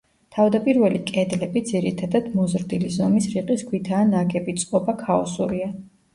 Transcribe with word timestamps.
თავდაპირველი 0.35 1.01
კედლები, 1.09 1.61
ძირითადად, 1.71 2.31
მოზრდილი 2.39 2.91
ზომის 2.97 3.29
რიყის 3.35 3.63
ქვითაა 3.69 4.09
ნაგები, 4.15 4.59
წყობა 4.65 4.99
ქაოსურია. 5.05 5.71